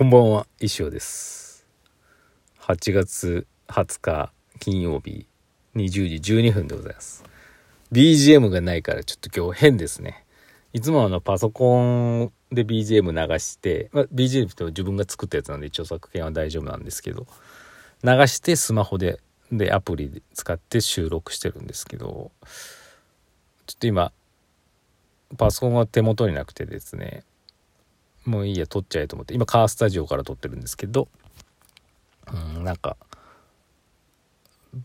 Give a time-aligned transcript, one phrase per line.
[0.00, 1.66] こんばんは、石尾です。
[2.60, 5.26] 8月20日金曜日
[5.76, 7.22] 20時12分でございます。
[7.92, 10.24] BGM がないからちょっと今日変ですね。
[10.72, 17.26] いつもあのパソコンで BGM 流して、ま、BGM って自分が作ったやつなんで著作権は大丈夫なんですけど、
[18.02, 19.20] 流してスマホで、
[19.52, 22.30] でアプリで使って収録してるんですけど、
[23.66, 24.12] ちょっと今、
[25.36, 27.22] パソコンが手元になくてですね、
[28.30, 29.34] もういいや撮っちゃえと思って。
[29.34, 31.08] 今カースタジオから撮ってるんですけど。
[32.32, 32.96] うんなんか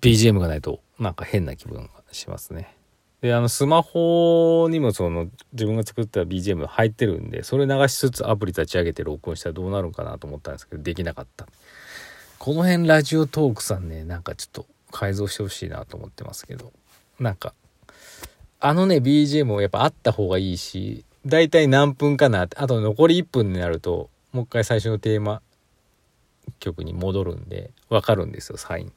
[0.02, 2.76] BGM がないとなんか変な気分がしますね。
[3.22, 11.48] であのスマホにもその自分が作った BGM 入ってるんでそれ流しつつアプリ立ち上げて録音したらどうなるかなと思ったんですけどできなかった。
[12.40, 16.74] この辺ラジオトークさんねなんかちょっと改造してほしいなと思ってますけど。
[17.20, 17.54] なんか
[18.60, 25.42] あのね BGM もやっぱあった方がいいし大体何分かなあと残り1分になるともう一回最初のテーマ
[26.60, 28.94] 曲に戻るんで分かるんですよサイン。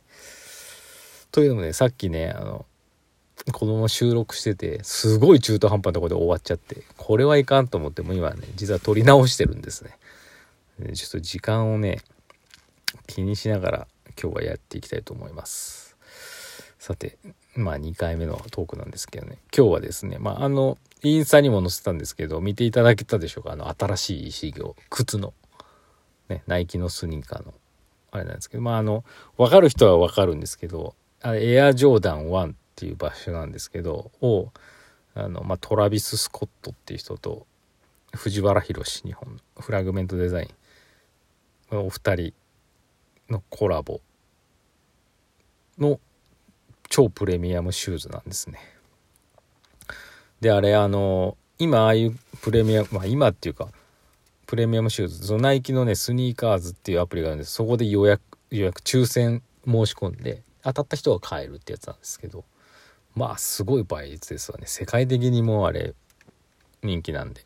[1.33, 2.67] というのもねさっきねあの
[3.53, 9.97] 子供収録しててすごい中途半端なとこで終わっちゃってこれはいかんと思っても今ね実は撮り直してるんですね。
[10.95, 12.01] ちょっと時間をね
[13.07, 13.89] 気にしながら
[14.21, 15.97] 今日はやっていきたいと思います。
[16.79, 17.19] さて
[17.55, 19.39] まあ2回目のトークなんですけどね。
[19.57, 23.53] 今日はですねまああのインスタにも載せたんですけど見ていただけたでしょうか？
[23.53, 25.35] あの新しい石行靴の。
[26.29, 27.55] ねナイキのスニーカーの。
[28.11, 29.05] あれなんですけどまああの
[29.37, 34.51] 分かる人は分かるんですけどあれエアジョーダン1っていう場所なんですけどを
[35.15, 37.47] あの、まあ、トラビス・スコットっていう人と
[38.15, 40.49] 藤原宏日本フラグメントデザイ
[41.71, 42.33] ンお二人
[43.29, 44.01] のコラボ
[45.77, 46.01] の
[46.89, 48.59] 超プレミアムシューズなんですね。
[50.41, 53.69] であれあの今ああいうプレミアムまあ今っていうか
[54.47, 57.53] プレミアムシューズそのナイキのねスニーカーズっていうアプリがあるんです。
[57.53, 62.45] そこで予約予約抽選申し込んで当たった人が買えるってやつなんですけど
[63.15, 64.65] まあすごい倍率ですわね。
[64.67, 65.95] 世界的にもうあれ
[66.83, 67.45] 人気なんで。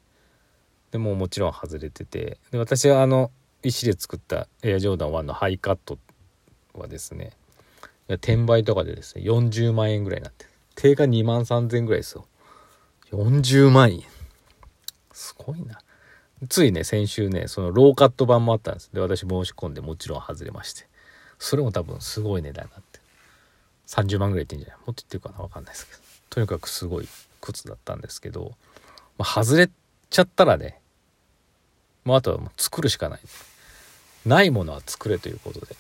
[0.93, 2.39] でももちろん外れてて。
[2.51, 3.31] で私はあの
[3.63, 5.99] 石で作ったエアジョーダン1のハイカット
[6.75, 7.33] はですね
[8.17, 12.27] 転売とかでですね40万円ぐらいになって定価2万3000円ぐらいですよ。
[13.11, 14.03] 40万円。
[15.13, 15.79] すごいな。
[16.49, 18.91] ついね先週ねそのローカット版もあったんです。
[18.93, 20.87] で私申し込んでもちろん外れまして。
[21.39, 23.01] それも多分すごい値段になって
[23.89, 24.77] 30万ぐらいいってんじゃない？
[24.87, 25.39] もっといってるかな？
[25.39, 25.99] 分かんないですけど。
[26.31, 27.09] とにかくすごい
[27.41, 28.53] 靴だったんですけど、
[29.19, 29.71] まあ、外れ
[30.09, 30.81] ちゃったらね
[32.05, 33.21] もうあとはもう作るしかない。
[34.25, 35.77] ないものは作れということで。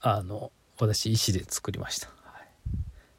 [0.00, 2.48] あの私石で作りました、はい、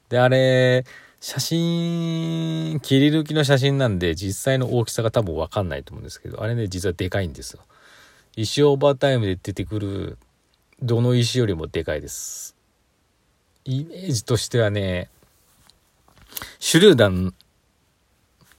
[0.10, 0.86] であれ
[1.20, 7.62] 写真切り抜きの写真なんで実際の大きさが多分分かんないと思うんですけどあれね実はでかいんですよ。
[8.38, 10.18] 石オーバータイムで出てくる
[10.82, 12.56] どの石よりもでかいです。
[13.66, 15.10] イメージとしてはね
[16.60, 17.34] 手榴弾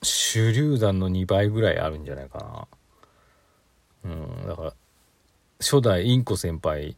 [0.03, 2.69] 手榴弾の2倍ぐらいあるんじゃないか
[4.05, 4.13] な。
[4.13, 4.75] うんだから
[5.61, 6.97] 初代インコ先輩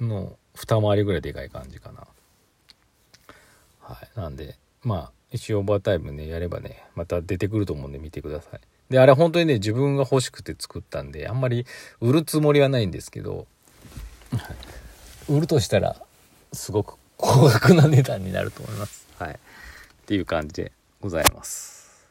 [0.00, 2.06] の二回りぐらいでかい感じかな。
[3.80, 4.20] はい。
[4.20, 8.60] なんでまあ一応オーバータイムねやればねまた出てくると思うんで見てください。
[8.88, 11.66] であれ本当にね自分が欲しくて作ったんであんまり
[12.00, 13.46] 売るつもりはないんですけど、
[15.28, 15.96] 売るとしたら
[16.52, 19.06] すごく高額な値段になると思います。
[19.18, 19.34] はい。
[19.34, 19.36] っ
[20.06, 22.08] ていう感じでございます。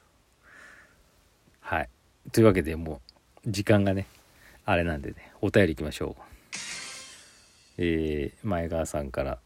[1.59, 1.89] はい。
[2.31, 3.01] というわけでも
[3.45, 4.05] う時間がね
[4.65, 6.28] あれなんでねお便りいきましょう。
[7.81, 9.39] えー、前川さんから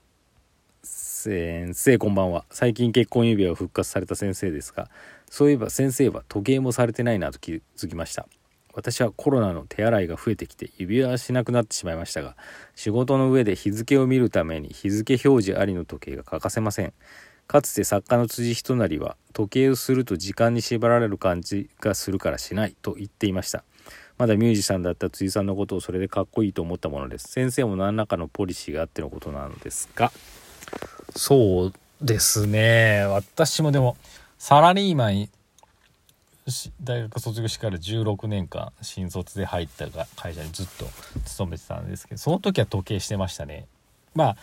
[0.81, 2.45] 先生こんばんは。
[2.49, 4.89] 最近結婚指輪を復活された先生ですが
[5.29, 8.27] そういえば先生は時計もされてないなと気づきました。
[8.73, 12.35] 私はコロナの手洗いが増えてきて指輪はしなくなってしまいましたが
[12.73, 16.93] 仕事の上で日付を見るために日付表示ありの時計が欠かせません。
[17.45, 23.63] かつて作家の辻仁成は時計をすると時間に縛られる感じがするからしないと言っていました。
[24.17, 27.29] まだミュージシャンだった辻さんのことをそれでかっこいいと思ったものです。
[27.29, 30.11] 先生も何らかのポリシーがあってのことなのですか
[31.15, 33.05] そうですね。
[33.07, 33.97] 私もでも
[34.37, 35.29] サラリーマン
[36.83, 39.87] 大学卒業してから16年間新卒で入った
[40.17, 40.85] 会社にずっと
[41.25, 43.65] 勤めてたんですけどその時は時計してましたね。
[44.13, 44.37] まあ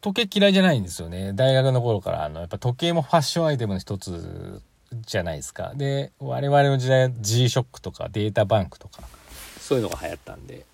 [0.00, 1.32] 時計嫌いじゃないんですよね。
[1.34, 4.62] 大学の頃からあのやっぱ時計もファッションアイテムの一つ
[4.92, 5.72] じゃないですか。
[5.74, 9.02] で我々の時代は G ショックとかデータバンクとか。
[9.60, 10.64] そういうのが流行ったんで。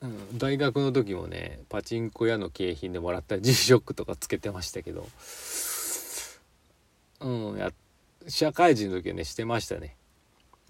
[0.00, 5.06] うん、大学の時もねパチンコ屋の景品でもらった G ショックとかつけてましたけど。
[7.20, 7.72] うんや
[8.28, 9.96] 社会人の時はねしてましたね。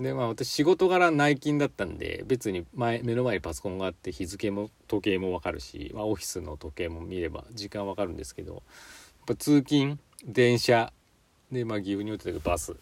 [0.01, 8.63] でまあ私仕事柄内勤だったんで別に前目の前にパソコンがあって日付も時計も分かるし、まあ、オフィスの時計も見れば時間分かるんですけどやっ
[9.27, 10.93] ぱ通勤電車
[11.51, 12.75] でまあ岐阜におってバス。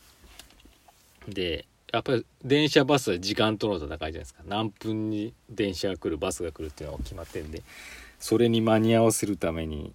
[1.29, 4.43] でやっぱり電車バスは時間との戦いじゃないですか。
[4.47, 7.63] 何分に電車が来るバスが来るっていうのが決まってんで。
[8.19, 9.95] それに間に合わせるために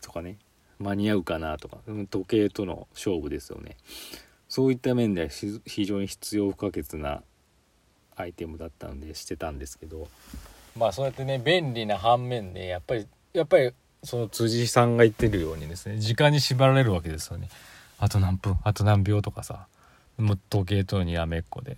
[0.00, 0.38] とかね。
[0.78, 1.78] 間に合うかなとか。
[2.10, 3.76] 時計との勝負ですよね。
[4.48, 7.22] そういった面では非常に必要不可欠な
[8.16, 10.08] アイテムだったのでしてたんですけど。
[10.76, 13.72] まあそうやってね便利な反面でやっぱりやっぱり
[14.04, 17.48] その辻さんが言ってるようにですね時間に縛られるわけですよね。
[17.98, 19.66] あと何分あと何秒とかさ。
[20.18, 21.76] もう時計とにやめっこで。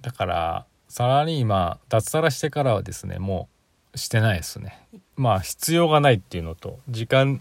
[0.00, 3.48] だからサラリーマン脱サラしてからはですねも
[3.94, 4.86] うしてないですね。
[5.16, 7.40] まあ必要がないっていうのと時間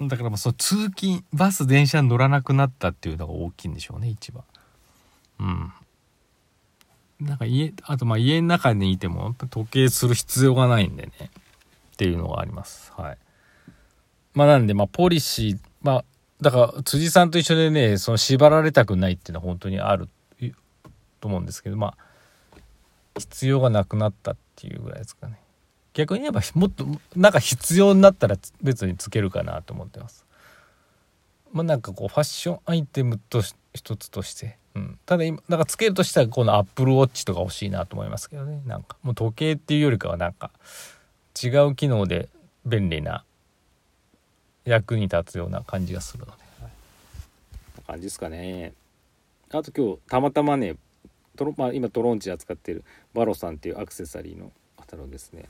[0.00, 4.44] だからまあそう通勤バス電車に乗らなくなったっていうのが大きいんでしょうね一番。
[5.40, 5.72] うん。
[7.20, 11.30] なんか家あとまあ家の中にいても時計する必要がないんでね。
[12.00, 12.94] っていうのがあります。
[12.96, 13.18] はい。
[14.32, 16.04] まあなんでまあポリシーまあ
[16.40, 20.08] だから辻さんと一緒でねその縛られたくないっていうのは本当にある
[21.20, 21.96] と思うんですけどまあ
[23.18, 25.38] 必要がなくなったっていうぐらいですかね。
[25.92, 30.24] 逆に言えばもっとなんか必要になったら別につけるかなと思ってます。
[31.52, 33.42] まあなんかこうファッションアイテムと
[33.74, 38.62] 一つとして、うん、ただ今なんかつけるとしたらこのアップルウォッチとか欲しいなと思いますけどね。
[38.64, 40.50] なんかもう時計っていうよりかはなんか
[41.42, 42.28] 違う機能で
[42.66, 43.24] 便利な
[44.64, 46.32] 役に立つような感じがするので、
[46.62, 46.72] はい、
[47.86, 48.74] 感じですかね。
[49.50, 50.76] あと今日たまたまね
[51.36, 52.84] トロ、まあ、今トロンチで扱ってる
[53.14, 55.46] バロさんっていうアクセサリーの方のですね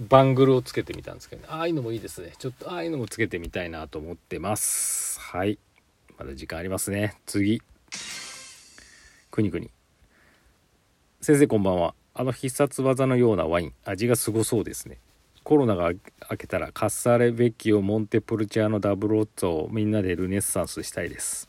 [0.00, 2.32] バングルをつけてみたんですけど、ね、ああいうのもいいですね。
[2.38, 5.18] ちょっとああいうのもつけてみたいなと思ってます。
[5.20, 5.58] はい。
[6.18, 7.16] まだ時間ありますね。
[7.26, 7.62] 次。
[9.30, 9.70] くにくに。
[11.20, 11.94] 先生こんばんは。
[12.18, 13.72] あの必殺技のようなワイン。
[13.84, 14.98] 味がすごそうですね。
[15.44, 15.92] コロナが
[16.28, 21.48] 明けたらカッサーレ・ベッキオ・モンテプルチャーノ・ダブルオッツをみんなでルネッサンスしたいです。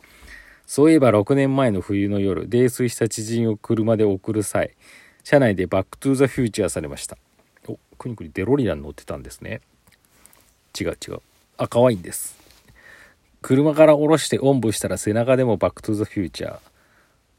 [0.68, 4.76] そういえば6年前の冬の夜泥酔した知人を車で送る際
[5.24, 7.18] 車内でバックトゥーザフューチャーされました。
[7.68, 9.62] おくにくにデロリアン乗ってたんですね。
[10.80, 11.22] 違う違う。
[11.58, 12.38] 赤ワインです。
[13.42, 16.60] 車から降ろしておんぶしたら背中でもバックトゥーザフューチャー。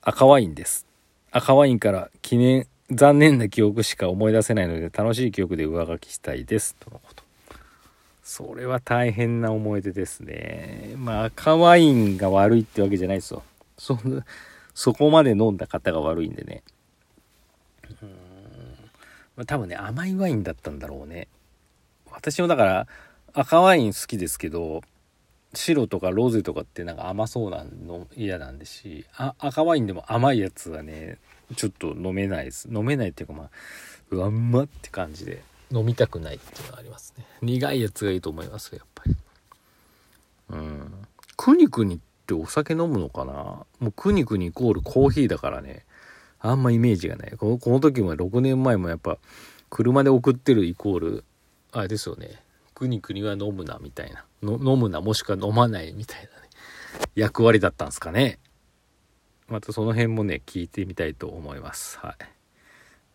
[0.02, 0.84] 赤ワインです。
[1.30, 6.74] 赤ワインから記念残念な記憶しか思い出せないので楽しい記憶で上書きしたいです。
[6.80, 7.22] とのこと。
[8.22, 10.94] それは大変な思い出ですね。
[10.96, 13.42] まあ赤ワインが悪いってわけじゃないですよ。
[13.78, 14.24] そん
[14.74, 16.62] そこまで飲んだ方が悪いんでね。
[18.02, 18.08] うん、
[19.36, 21.28] まあ、多分ね甘いワインだったんだろうね。
[22.10, 22.86] 私もだから
[23.34, 24.82] 赤ワイン好きですけど
[25.54, 29.06] 白とかロゼとかってなんか甘そうなの嫌なんですし
[29.38, 31.18] 赤ワインでも甘いやつはね
[31.56, 32.68] ちょっと飲めないです。
[32.70, 33.50] 飲めないっていうかまあ
[34.10, 35.42] うわんまって感じで。
[35.72, 37.24] 飲みたくないっていうのがありますね。
[37.42, 39.16] 苦いやつがいいと思いますやっぱり。
[40.50, 40.92] うん。
[41.36, 43.32] くにくにってお酒飲むのかな？
[43.32, 45.84] もうくにくにイコールコーヒーだからね。
[46.40, 47.30] あんまイメージがない。
[47.36, 49.18] このこの時も6年前もやっぱ
[49.68, 51.24] 車で送ってるイコール
[51.70, 52.42] あれですよね。
[52.74, 54.24] くにくには飲むなみたいな。
[54.42, 56.30] 飲むなもしくは飲まないみたいなね。
[57.14, 58.38] 役割だったんですかね
[59.50, 61.98] またその辺もね聞いてみたいと思います。
[61.98, 62.14] はい。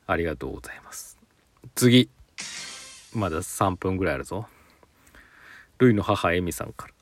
[0.05, 1.17] ありがとうございます。
[1.73, 2.09] 次。
[3.13, 4.45] まだ3分ぐらいあるぞ。
[5.77, 6.93] ルイの母エミさんから。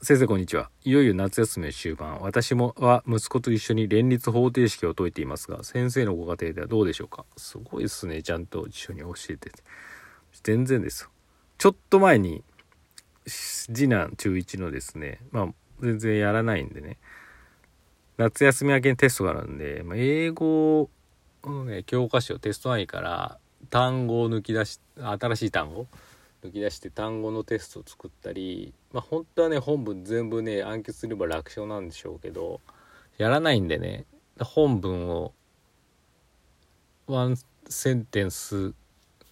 [0.00, 0.70] 先生こんにちは。
[0.84, 2.20] いよいよ夏休みの終盤。
[2.20, 7.24] 私もは息子と一緒に連立方程式を解いていますが先生のご家庭ではどうでしょうか？
[7.36, 8.22] すごいですね。
[8.22, 9.50] ちゃんと一緒に教えて
[10.44, 11.10] 全然ですよ。
[11.58, 12.44] ちょっと前に
[13.26, 15.48] 次男中1のですねまあ
[15.80, 16.98] 全然やらないんでね。
[18.16, 20.88] 夏休み明けにテストがあるんで、まあ、英語
[21.44, 23.38] のね、教科書テスト範囲から
[23.70, 25.86] 単語を抜き出し、新しい単語？
[26.44, 32.60] 抜き出して単語のテストを作ったり、まあ本当はね、本文全部ね、暗記すれば楽勝なんでしょうけど、
[33.18, 34.04] やらないんでね、
[34.40, 35.32] 本文を
[37.06, 37.36] ワン
[37.68, 38.74] センテンス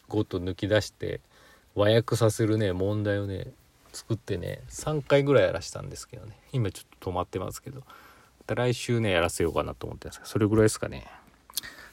[0.08, 1.20] ごと抜き出して
[1.74, 3.48] 和訳させるね問題をね
[3.92, 6.36] 作ってね3回ぐらいやらしたんですけどね。
[6.52, 7.82] 今ちょっと止まってますけど。
[8.46, 11.06] た来週ね、やらせようかなと思ってますそれぐらいですかね。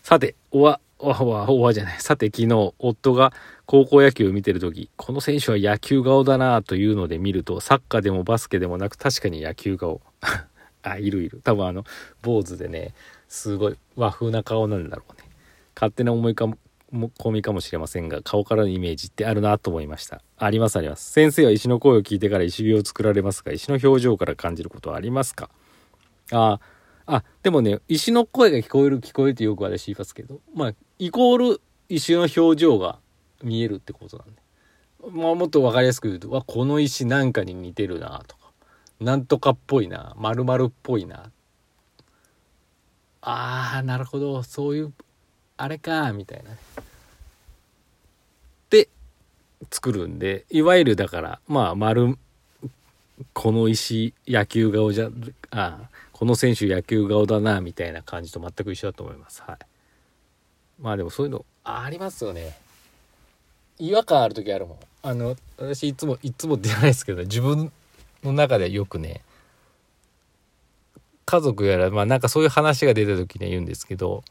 [0.03, 1.99] さて、おわ、おわ、おわ、おわじゃない。
[2.01, 3.33] さて、昨日、夫が
[3.65, 10.01] 高校野球を見てる時この選手は野球顔だなというので見ると、サッカーでもバスケでもなく、確かに野球顔。
[10.83, 11.41] あ、いるいる。
[11.43, 11.83] 多分あの、
[12.23, 12.93] 坊主でね、
[13.27, 15.29] すごい和風な顔なんだろうね。
[15.75, 16.55] 勝手な思い込
[17.31, 20.21] みかもしれませんが、顔からのイメージってあるなと思いました。
[20.37, 21.11] ありますあります。
[21.11, 25.49] 先生は石の声を聞いてから石火を作られますが、石の表情から感じることはありますか？
[26.31, 26.59] あ
[27.05, 32.99] あでもね石の声が聞こえる聞こえるってよく私言いますけどまあイコール石の表情が
[33.43, 34.41] 見えるってことなんで、
[35.11, 38.51] まあ、もっと分かりやすく言うとわこの石なんかに似てるなとか
[38.99, 41.31] なんとかっぽいな丸々っぽいな。
[43.23, 44.41] あーなるほど。
[44.43, 44.93] そういう
[45.57, 46.51] あれかみたいな
[48.69, 48.89] で
[49.69, 52.17] 作るんでいわゆるだからまあ丸
[53.33, 55.09] この石野球顔じゃ
[55.51, 55.89] あ
[56.21, 59.41] この選手野球顔だなみたいな感じと全く一緒だと思います。
[59.41, 59.57] はい。
[60.79, 62.55] まあでもそういうのありますよね。
[63.79, 64.77] 違和感ある時あるもん。
[65.01, 67.71] あの私いつもいつも出ないですけど自分
[68.23, 69.23] の中でよくね
[71.25, 74.23] 家族やらまあなんかそういう話が出た時には言うんですけど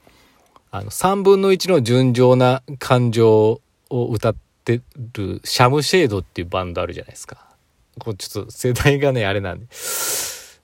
[0.71, 4.81] あの3分の1の純情な感情を歌って
[5.15, 7.49] るシャムシェードっていうバンドあるじゃないですか。
[7.99, 9.67] こうちょっと世代がねあれなんで。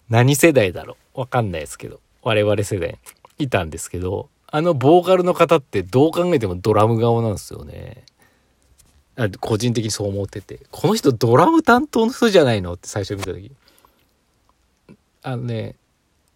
[0.08, 1.05] 何世代だろう。
[1.16, 2.98] わかんないですけど我々世代
[3.38, 8.04] いたんですけどあのボーカルの方ってどう考えてもドラム顔なんですよね
[9.16, 13.50] あ個人的にそう思っててこの人ドラム担当の人じゃないのって最初見た時
[15.22, 15.74] あのね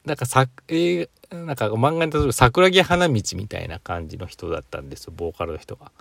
[0.05, 5.93] なんかさ、映画、なんか漫画に例えば桜木花道みたいな感じの人だったんですよ、ボーカルの人が。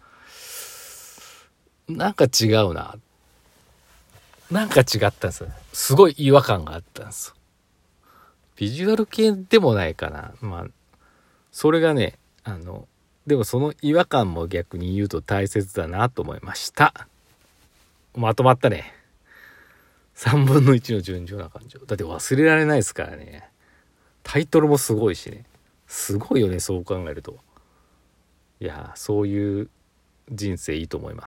[1.90, 2.96] なんか違うな。
[4.50, 5.50] なんか違ったんですよ。
[5.74, 7.36] すごい違和感があったんですよ。
[8.60, 10.34] ビジュアル系でもないかな。
[10.42, 10.68] まあ、
[11.50, 12.90] それがね、あの、
[13.26, 17.08] でもその違和感も逆に言うと大切だなと思いました。
[18.18, 18.94] まとまったね。
[20.16, 21.80] 3分の1の順調な感情。
[21.80, 23.50] だって忘れられないですからね。
[24.24, 25.46] タイトルもすごいしね。
[25.88, 27.38] すごいよね、そう考えると。
[28.60, 29.70] いや、そういう
[30.30, 31.18] 人生いいと思います。